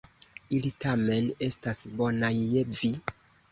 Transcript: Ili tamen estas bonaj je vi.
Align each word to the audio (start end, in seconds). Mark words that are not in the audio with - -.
Ili 0.59 0.71
tamen 0.85 1.29
estas 1.49 1.83
bonaj 2.01 2.33
je 2.55 2.67
vi. 2.75 2.93